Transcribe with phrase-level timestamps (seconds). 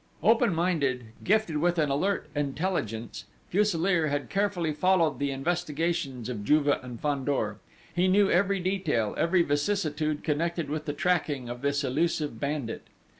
[0.23, 6.69] Open minded, gifted with an alert intelligence, Fuselier had carefully followed the investigations of Juve
[6.69, 7.59] and Fandor.
[7.95, 12.87] He knew every detail, every vicissitude connected with the tracking of this elusive bandit.